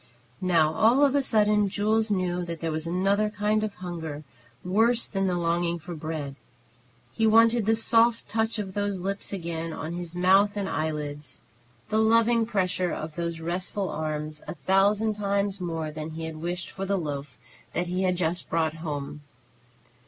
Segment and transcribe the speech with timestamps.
[0.41, 4.23] Now all of a sudden Jules knew that there was another kind of hunger
[4.65, 6.37] worse than the longing for bread.
[7.11, 11.41] He wanted the soft touch of those lips again on his mouth and eyelids,
[11.89, 16.71] the loving pressure of those restful arms, a thousand times more than he had wished
[16.71, 17.37] for the loaf
[17.73, 19.21] that he had just brought home.